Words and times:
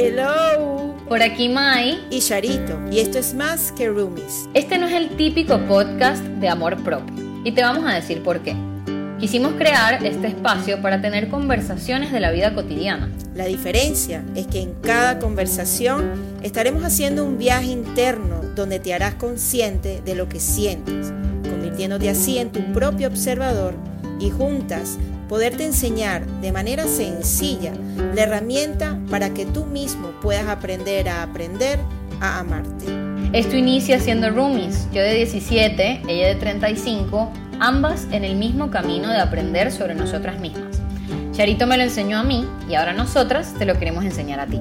Hello. 0.00 0.94
Por 1.08 1.24
aquí 1.24 1.48
Mai 1.48 1.98
y 2.08 2.20
Charito. 2.20 2.78
Y 2.88 3.00
esto 3.00 3.18
es 3.18 3.34
más 3.34 3.72
que 3.72 3.88
Roomies. 3.88 4.48
Este 4.54 4.78
no 4.78 4.86
es 4.86 4.94
el 4.94 5.16
típico 5.16 5.58
podcast 5.66 6.22
de 6.22 6.48
amor 6.48 6.76
propio. 6.84 7.16
Y 7.42 7.50
te 7.50 7.62
vamos 7.62 7.84
a 7.84 7.96
decir 7.96 8.22
por 8.22 8.38
qué. 8.38 8.54
Quisimos 9.18 9.54
crear 9.54 10.06
este 10.06 10.28
espacio 10.28 10.80
para 10.80 11.02
tener 11.02 11.26
conversaciones 11.26 12.12
de 12.12 12.20
la 12.20 12.30
vida 12.30 12.54
cotidiana. 12.54 13.10
La 13.34 13.46
diferencia 13.46 14.22
es 14.36 14.46
que 14.46 14.60
en 14.60 14.74
cada 14.74 15.18
conversación 15.18 16.12
estaremos 16.44 16.84
haciendo 16.84 17.24
un 17.24 17.36
viaje 17.36 17.66
interno 17.66 18.42
donde 18.54 18.78
te 18.78 18.94
harás 18.94 19.14
consciente 19.14 20.00
de 20.04 20.14
lo 20.14 20.28
que 20.28 20.38
sientes, 20.38 21.12
convirtiéndote 21.42 22.08
así 22.08 22.38
en 22.38 22.52
tu 22.52 22.62
propio 22.72 23.08
observador 23.08 23.74
y 24.18 24.30
juntas 24.30 24.98
poderte 25.28 25.64
enseñar 25.64 26.26
de 26.40 26.52
manera 26.52 26.84
sencilla 26.86 27.72
la 28.14 28.22
herramienta 28.22 28.98
para 29.10 29.30
que 29.30 29.46
tú 29.46 29.66
mismo 29.66 30.08
puedas 30.22 30.48
aprender 30.48 31.08
a 31.08 31.22
aprender 31.22 31.78
a 32.20 32.40
amarte. 32.40 32.86
Esto 33.32 33.56
inicia 33.56 34.00
siendo 34.00 34.30
roomies, 34.30 34.88
yo 34.92 35.02
de 35.02 35.14
17, 35.14 36.02
ella 36.08 36.28
de 36.28 36.34
35, 36.34 37.30
ambas 37.60 38.06
en 38.10 38.24
el 38.24 38.36
mismo 38.36 38.70
camino 38.70 39.10
de 39.10 39.18
aprender 39.18 39.70
sobre 39.70 39.94
nosotras 39.94 40.40
mismas. 40.40 40.80
Charito 41.32 41.66
me 41.66 41.76
lo 41.76 41.84
enseñó 41.84 42.18
a 42.18 42.22
mí 42.22 42.46
y 42.68 42.74
ahora 42.74 42.94
nosotras 42.94 43.54
te 43.58 43.66
lo 43.66 43.78
queremos 43.78 44.04
enseñar 44.04 44.40
a 44.40 44.46
ti. 44.46 44.60